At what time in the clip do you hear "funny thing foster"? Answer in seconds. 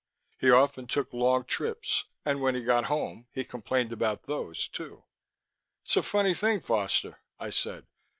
6.01-7.19